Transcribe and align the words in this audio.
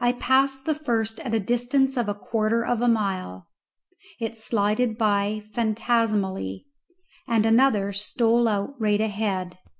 I 0.00 0.14
passed 0.14 0.64
the 0.64 0.74
first 0.74 1.20
at 1.20 1.32
a 1.32 1.38
distance 1.38 1.96
of 1.96 2.08
a 2.08 2.14
quarter 2.16 2.66
of 2.66 2.82
a 2.82 2.88
mile; 2.88 3.46
it 4.18 4.36
slided 4.36 4.98
by 4.98 5.44
phantasmally, 5.54 6.64
and 7.28 7.46
another 7.46 7.92
stole 7.92 8.48
out 8.48 8.74
right 8.80 9.00
ahead. 9.00 9.58